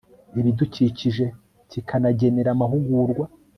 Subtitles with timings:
[0.39, 1.25] ibidukikije
[1.69, 3.25] kikanagenera amahugurwa